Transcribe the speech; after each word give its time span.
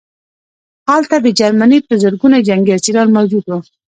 هلته 0.89 1.15
د 1.21 1.27
جرمني 1.39 1.79
په 1.87 1.93
زرګونه 2.03 2.37
جنګي 2.47 2.71
اسیران 2.77 3.07
موجود 3.17 3.45
وو 3.47 3.59